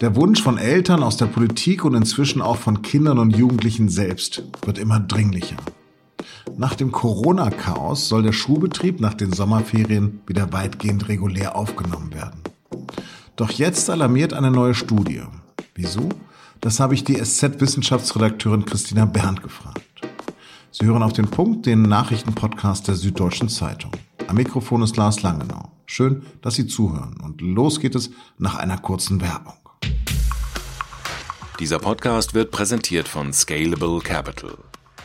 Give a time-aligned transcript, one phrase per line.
[0.00, 4.42] Der Wunsch von Eltern aus der Politik und inzwischen auch von Kindern und Jugendlichen selbst
[4.66, 5.56] wird immer dringlicher.
[6.58, 12.40] Nach dem Corona-Chaos soll der Schulbetrieb nach den Sommerferien wieder weitgehend regulär aufgenommen werden.
[13.36, 15.22] Doch jetzt alarmiert eine neue Studie.
[15.74, 16.10] Wieso?
[16.60, 19.82] Das habe ich die SZ-Wissenschaftsredakteurin Christina Berndt gefragt.
[20.72, 23.92] Sie hören auf den Punkt den Nachrichtenpodcast der Süddeutschen Zeitung.
[24.26, 25.72] Am Mikrofon ist Lars Langenau.
[25.86, 27.16] Schön, dass Sie zuhören.
[27.22, 29.54] Und los geht es nach einer kurzen Werbung.
[31.58, 34.58] Dieser Podcast wird präsentiert von Scalable Capital.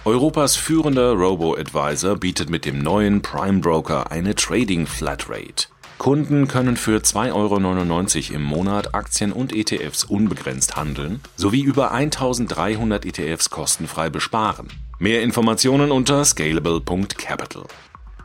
[0.04, 5.68] Europas führender Robo-Advisor bietet mit dem neuen Prime Broker eine Trading Flatrate.
[5.98, 13.06] Kunden können für 2,99 Euro im Monat Aktien und ETFs unbegrenzt handeln sowie über 1300
[13.06, 14.68] ETFs kostenfrei besparen.
[14.98, 17.66] Mehr Informationen unter scalable.capital.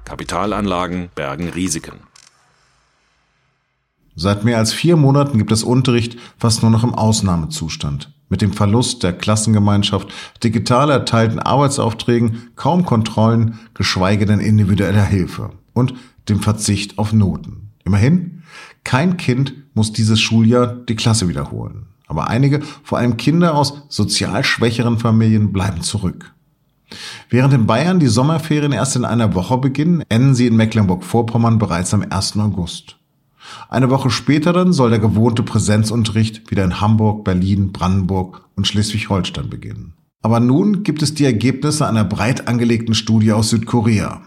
[0.06, 2.00] Kapitalanlagen bergen Risiken.
[4.18, 8.10] Seit mehr als vier Monaten gibt es Unterricht fast nur noch im Ausnahmezustand.
[8.30, 10.08] Mit dem Verlust der Klassengemeinschaft,
[10.42, 15.94] digital erteilten Arbeitsaufträgen, kaum Kontrollen, geschweige denn individueller Hilfe und
[16.30, 17.70] dem Verzicht auf Noten.
[17.84, 18.42] Immerhin,
[18.84, 21.86] kein Kind muss dieses Schuljahr die Klasse wiederholen.
[22.08, 26.32] Aber einige, vor allem Kinder aus sozial schwächeren Familien, bleiben zurück.
[27.28, 31.92] Während in Bayern die Sommerferien erst in einer Woche beginnen, enden sie in Mecklenburg-Vorpommern bereits
[31.92, 32.38] am 1.
[32.38, 32.96] August.
[33.68, 39.50] Eine Woche später dann soll der gewohnte Präsenzunterricht wieder in Hamburg, Berlin, Brandenburg und Schleswig-Holstein
[39.50, 39.94] beginnen.
[40.22, 44.22] Aber nun gibt es die Ergebnisse einer breit angelegten Studie aus Südkorea.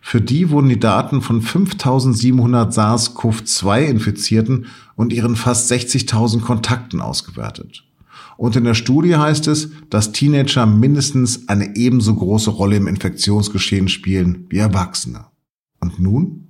[0.00, 7.84] Für die wurden die Daten von 5700 SARS-CoV-2-Infizierten und ihren fast 60.000 Kontakten ausgewertet.
[8.36, 13.88] Und in der Studie heißt es, dass Teenager mindestens eine ebenso große Rolle im Infektionsgeschehen
[13.88, 15.26] spielen wie Erwachsene.
[15.80, 16.43] Und nun?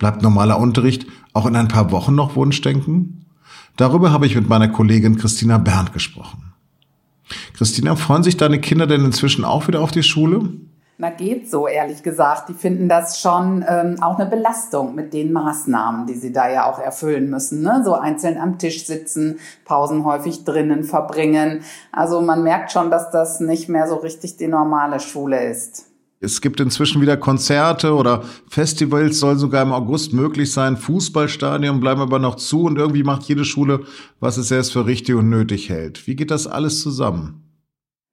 [0.00, 3.26] Bleibt normaler Unterricht auch in ein paar Wochen noch Wunschdenken?
[3.76, 6.54] Darüber habe ich mit meiner Kollegin Christina Berndt gesprochen.
[7.52, 10.48] Christina, freuen sich deine Kinder denn inzwischen auch wieder auf die Schule?
[10.96, 12.48] Na, geht so, ehrlich gesagt.
[12.48, 16.70] Die finden das schon ähm, auch eine Belastung mit den Maßnahmen, die sie da ja
[16.70, 17.60] auch erfüllen müssen.
[17.60, 17.82] Ne?
[17.84, 21.62] So einzeln am Tisch sitzen, Pausen häufig drinnen verbringen.
[21.92, 25.89] Also man merkt schon, dass das nicht mehr so richtig die normale Schule ist.
[26.22, 30.76] Es gibt inzwischen wieder Konzerte oder Festivals, soll sogar im August möglich sein.
[30.76, 33.86] Fußballstadien bleiben aber noch zu und irgendwie macht jede Schule,
[34.20, 36.06] was es selbst für richtig und nötig hält.
[36.06, 37.46] Wie geht das alles zusammen?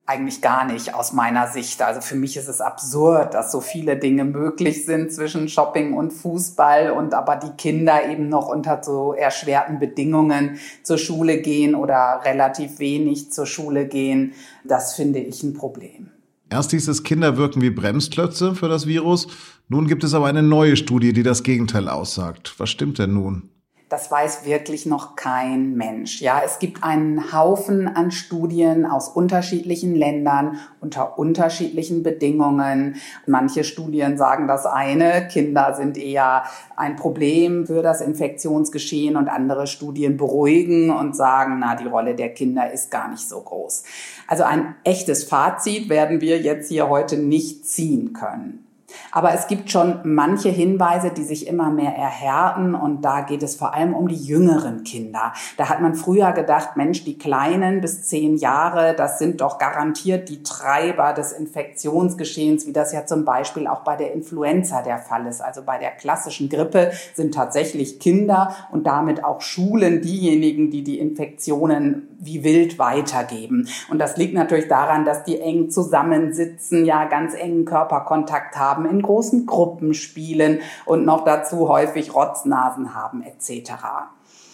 [0.06, 1.81] Eigentlich gar nicht aus meiner Sicht.
[1.81, 6.13] Also für mich ist es absurd, dass so viele Dinge möglich sind zwischen Shopping und
[6.13, 12.22] Fußball und aber die Kinder eben noch unter so erschwerten Bedingungen zur Schule gehen oder
[12.24, 14.31] relativ wenig zur Schule gehen.
[14.63, 16.12] Das finde ich ein Problem.
[16.49, 19.27] Erst hieß es, Kinder wirken wie Bremsklötze für das Virus.
[19.67, 22.55] Nun gibt es aber eine neue Studie, die das Gegenteil aussagt.
[22.57, 23.49] Was stimmt denn nun?
[23.89, 26.21] Das weiß wirklich noch kein Mensch.
[26.21, 32.97] Ja, es gibt einen Haufen an Studien aus unterschiedlichen Ländern unter unterschiedlichen Bedingungen.
[33.27, 36.43] Manche Studien sagen das eine, Kinder sind eher
[36.75, 42.33] ein Problem für das Infektionsgeschehen und andere Studien beruhigen und sagen, na, die Rolle der
[42.33, 43.83] Kinder ist gar nicht so groß.
[44.27, 48.66] Also ein echtes Fazit werden wir jetzt hier heute nicht ziehen können.
[49.11, 53.55] Aber es gibt schon manche Hinweise, die sich immer mehr erhärten und da geht es
[53.55, 55.33] vor allem um die jüngeren Kinder.
[55.57, 60.29] Da hat man früher gedacht, Mensch, die Kleinen bis zehn Jahre, das sind doch garantiert
[60.29, 65.25] die Treiber des Infektionsgeschehens, wie das ja zum Beispiel auch bei der Influenza der Fall
[65.27, 65.41] ist.
[65.41, 70.99] Also bei der klassischen Grippe sind tatsächlich Kinder und damit auch Schulen diejenigen, die die
[70.99, 73.67] Infektionen wie wild weitergeben.
[73.89, 79.01] Und das liegt natürlich daran, dass die eng zusammensitzen, ja ganz engen Körperkontakt haben, in
[79.01, 83.73] großen Gruppen spielen und noch dazu häufig Rotznasen haben etc.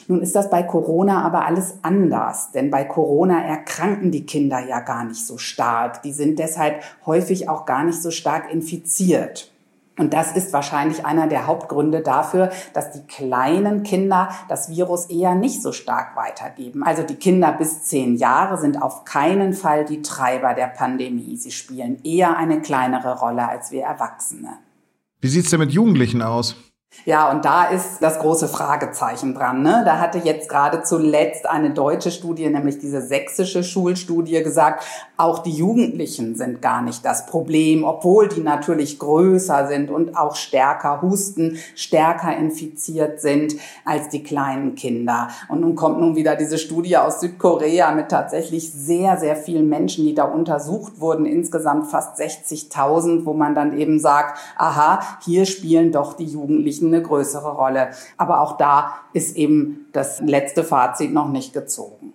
[0.07, 4.81] Nun ist das bei Corona aber alles anders, denn bei Corona erkranken die Kinder ja
[4.81, 6.01] gar nicht so stark.
[6.03, 9.52] Die sind deshalb häufig auch gar nicht so stark infiziert.
[9.97, 15.35] Und das ist wahrscheinlich einer der Hauptgründe dafür, dass die kleinen Kinder das Virus eher
[15.35, 16.83] nicht so stark weitergeben.
[16.83, 21.37] Also die Kinder bis zehn Jahre sind auf keinen Fall die Treiber der Pandemie.
[21.37, 24.57] Sie spielen eher eine kleinere Rolle als wir Erwachsene.
[25.21, 26.55] Wie sieht's denn mit Jugendlichen aus?
[27.05, 29.61] Ja, und da ist das große Fragezeichen dran.
[29.61, 29.81] Ne?
[29.83, 34.85] Da hatte jetzt gerade zuletzt eine deutsche Studie, nämlich diese sächsische Schulstudie, gesagt,
[35.17, 40.35] auch die Jugendlichen sind gar nicht das Problem, obwohl die natürlich größer sind und auch
[40.35, 45.27] stärker husten, stärker infiziert sind als die kleinen Kinder.
[45.49, 50.05] Und nun kommt nun wieder diese Studie aus Südkorea mit tatsächlich sehr, sehr vielen Menschen,
[50.05, 55.91] die da untersucht wurden, insgesamt fast 60.000, wo man dann eben sagt, aha, hier spielen
[55.91, 57.89] doch die Jugendlichen eine größere Rolle.
[58.17, 62.13] Aber auch da ist eben das letzte Fazit noch nicht gezogen.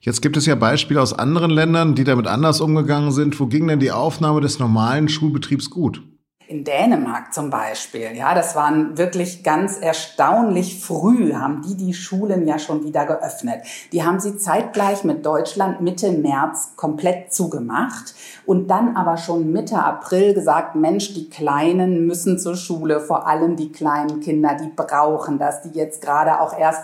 [0.00, 3.38] Jetzt gibt es ja Beispiele aus anderen Ländern, die damit anders umgegangen sind.
[3.40, 6.02] Wo ging denn die Aufnahme des normalen Schulbetriebs gut?
[6.48, 12.48] In Dänemark zum Beispiel, ja, das waren wirklich ganz erstaunlich früh, haben die die Schulen
[12.48, 13.60] ja schon wieder geöffnet.
[13.92, 18.14] Die haben sie zeitgleich mit Deutschland Mitte März komplett zugemacht
[18.46, 23.56] und dann aber schon Mitte April gesagt, Mensch, die Kleinen müssen zur Schule, vor allem
[23.56, 26.82] die kleinen Kinder, die brauchen das, die jetzt gerade auch erst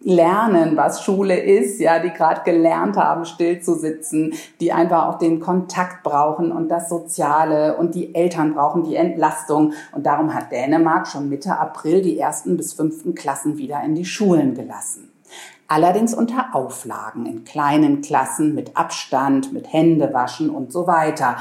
[0.00, 5.18] lernen, was Schule ist, ja, die gerade gelernt haben, still zu sitzen, die einfach auch
[5.18, 9.72] den Kontakt brauchen und das Soziale und die Eltern brauchen die Entlastung.
[9.92, 14.04] Und darum hat Dänemark schon Mitte April die ersten bis fünften Klassen wieder in die
[14.04, 15.10] Schulen gelassen.
[15.70, 21.36] Allerdings unter Auflagen in kleinen Klassen mit Abstand, mit Händewaschen und so weiter.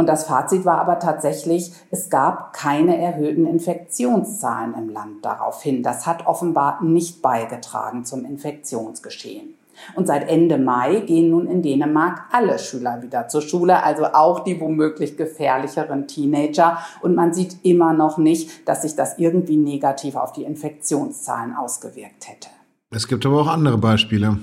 [0.00, 5.82] Und das Fazit war aber tatsächlich, es gab keine erhöhten Infektionszahlen im Land daraufhin.
[5.82, 9.56] Das hat offenbar nicht beigetragen zum Infektionsgeschehen.
[9.94, 14.40] Und seit Ende Mai gehen nun in Dänemark alle Schüler wieder zur Schule, also auch
[14.40, 16.78] die womöglich gefährlicheren Teenager.
[17.02, 22.26] Und man sieht immer noch nicht, dass sich das irgendwie negativ auf die Infektionszahlen ausgewirkt
[22.26, 22.48] hätte.
[22.90, 24.38] Es gibt aber auch andere Beispiele.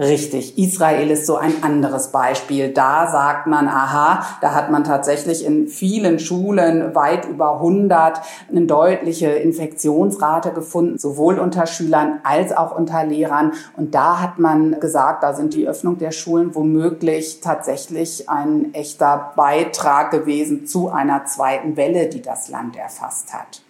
[0.00, 2.72] Richtig, Israel ist so ein anderes Beispiel.
[2.72, 8.18] Da sagt man, aha, da hat man tatsächlich in vielen Schulen weit über 100
[8.48, 13.52] eine deutliche Infektionsrate gefunden, sowohl unter Schülern als auch unter Lehrern.
[13.76, 19.32] Und da hat man gesagt, da sind die Öffnung der Schulen womöglich tatsächlich ein echter
[19.36, 23.60] Beitrag gewesen zu einer zweiten Welle, die das Land erfasst hat.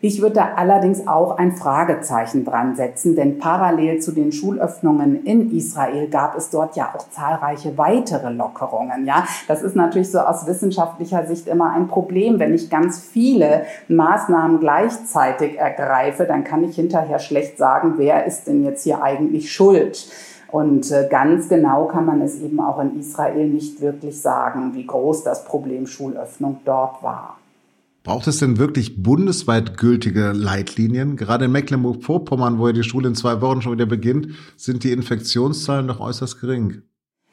[0.00, 5.50] Ich würde da allerdings auch ein Fragezeichen dran setzen, denn parallel zu den Schulöffnungen in
[5.56, 9.06] Israel gab es dort ja auch zahlreiche weitere Lockerungen.
[9.06, 12.38] Ja, das ist natürlich so aus wissenschaftlicher Sicht immer ein Problem.
[12.38, 18.46] Wenn ich ganz viele Maßnahmen gleichzeitig ergreife, dann kann ich hinterher schlecht sagen, wer ist
[18.46, 20.06] denn jetzt hier eigentlich schuld.
[20.54, 24.86] Und äh, ganz genau kann man es eben auch in Israel nicht wirklich sagen, wie
[24.86, 27.38] groß das Problem Schulöffnung dort war.
[28.04, 31.16] Braucht es denn wirklich bundesweit gültige Leitlinien?
[31.16, 34.28] Gerade in Mecklenburg-Vorpommern, wo ja die Schule in zwei Wochen schon wieder beginnt,
[34.58, 36.82] sind die Infektionszahlen noch äußerst gering.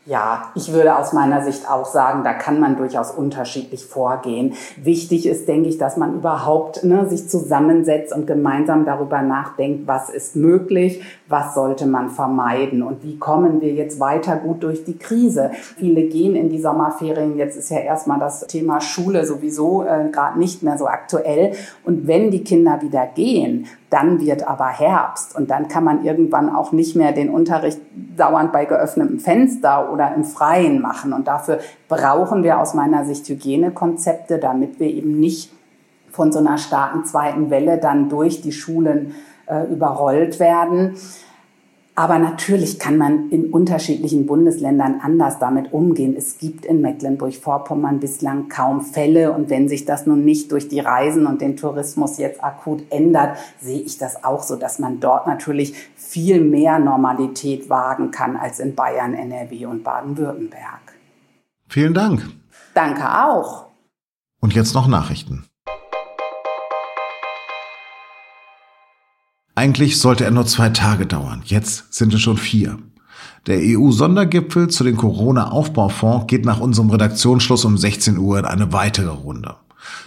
[0.08, 4.54] Ja, ich würde aus meiner Sicht auch sagen, da kann man durchaus unterschiedlich vorgehen.
[4.82, 10.10] Wichtig ist, denke ich, dass man überhaupt ne, sich zusammensetzt und gemeinsam darüber nachdenkt, was
[10.10, 14.98] ist möglich, was sollte man vermeiden und wie kommen wir jetzt weiter gut durch die
[14.98, 15.52] Krise.
[15.54, 20.40] Viele gehen in die Sommerferien, jetzt ist ja erstmal das Thema Schule sowieso äh, gerade
[20.40, 21.52] nicht mehr so aktuell.
[21.84, 26.50] Und wenn die Kinder wieder gehen, dann wird aber Herbst und dann kann man irgendwann
[26.50, 27.80] auch nicht mehr den Unterricht
[28.16, 31.12] dauernd bei geöffnetem Fenster oder im Freien machen.
[31.12, 31.60] Und dafür
[31.90, 35.52] brauchen wir aus meiner Sicht Hygienekonzepte, damit wir eben nicht
[36.10, 39.14] von so einer starken zweiten Welle dann durch die Schulen
[39.48, 40.96] äh, überrollt werden.
[41.94, 46.16] Aber natürlich kann man in unterschiedlichen Bundesländern anders damit umgehen.
[46.18, 49.34] Es gibt in Mecklenburg-Vorpommern bislang kaum Fälle.
[49.34, 53.38] Und wenn sich das nun nicht durch die Reisen und den Tourismus jetzt akut ändert,
[53.60, 58.60] sehe ich das auch so, dass man dort natürlich viel mehr Normalität wagen kann als
[58.60, 60.96] in Bayern, NRW und Baden-Württemberg.
[61.68, 62.26] Vielen Dank.
[62.74, 63.68] Danke auch.
[64.40, 65.46] Und jetzt noch Nachrichten.
[69.62, 71.44] Eigentlich sollte er nur zwei Tage dauern.
[71.46, 72.80] Jetzt sind es schon vier.
[73.46, 79.12] Der EU-Sondergipfel zu den Corona-Aufbaufonds geht nach unserem Redaktionsschluss um 16 Uhr in eine weitere
[79.12, 79.58] Runde.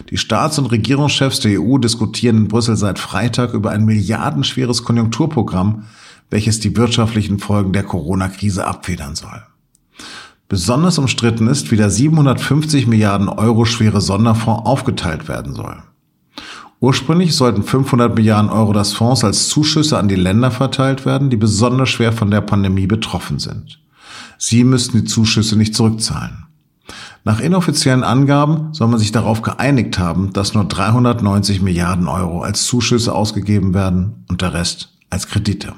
[0.09, 5.85] Die Staats- und Regierungschefs der EU diskutieren in Brüssel seit Freitag über ein milliardenschweres Konjunkturprogramm,
[6.29, 9.41] welches die wirtschaftlichen Folgen der Corona-Krise abfedern soll.
[10.49, 15.81] Besonders umstritten ist, wie der 750 Milliarden Euro schwere Sonderfonds aufgeteilt werden soll.
[16.85, 21.35] Ursprünglich sollten 500 Milliarden Euro des Fonds als Zuschüsse an die Länder verteilt werden, die
[21.35, 23.79] besonders schwer von der Pandemie betroffen sind.
[24.37, 26.45] Sie müssten die Zuschüsse nicht zurückzahlen.
[27.23, 32.65] Nach inoffiziellen Angaben soll man sich darauf geeinigt haben, dass nur 390 Milliarden Euro als
[32.65, 35.73] Zuschüsse ausgegeben werden und der Rest als Kredite.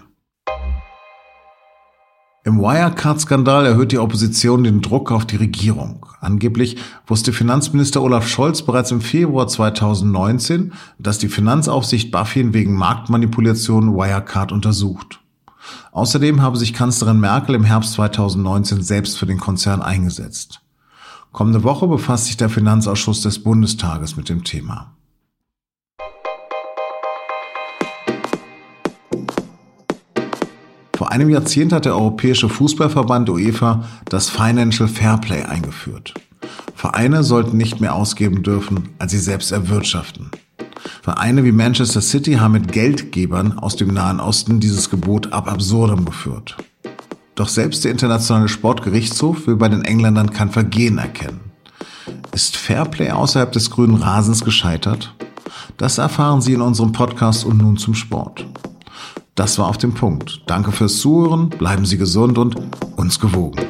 [2.47, 6.05] Im Wirecard-Skandal erhöht die Opposition den Druck auf die Regierung.
[6.21, 13.97] Angeblich wusste Finanzminister Olaf Scholz bereits im Februar 2019, dass die Finanzaufsicht BaFin wegen Marktmanipulation
[13.97, 15.19] Wirecard untersucht.
[15.91, 20.61] Außerdem habe sich Kanzlerin Merkel im Herbst 2019 selbst für den Konzern eingesetzt.
[21.33, 24.93] Kommende Woche befasst sich der Finanzausschuss des Bundestages mit dem Thema.
[30.97, 36.15] Vor einem Jahrzehnt hat der Europäische Fußballverband UEFA das Financial Fairplay eingeführt.
[36.73, 40.31] Vereine sollten nicht mehr ausgeben dürfen, als sie selbst erwirtschaften.
[41.03, 46.03] Vereine wie Manchester City haben mit Geldgebern aus dem Nahen Osten dieses Gebot ab absurdum
[46.03, 46.57] geführt.
[47.35, 51.41] Doch selbst der internationale Sportgerichtshof will bei den Engländern kein Vergehen erkennen.
[52.33, 55.13] Ist Fairplay außerhalb des grünen Rasens gescheitert?
[55.77, 58.47] Das erfahren Sie in unserem Podcast und nun zum Sport.
[59.37, 60.41] Das war auf dem Punkt.
[60.47, 62.55] Danke fürs Zuhören, bleiben Sie gesund und
[62.95, 63.61] uns gewogen.